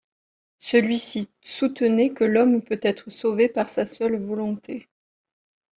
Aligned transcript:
Celui-ci 0.57 1.29
soutenait 1.43 2.09
que 2.09 2.23
l’homme 2.23 2.63
peut 2.63 2.79
être 2.81 3.11
sauvé 3.11 3.47
par 3.47 3.69
sa 3.69 3.85
seule 3.85 4.17
volonté. 4.17 4.89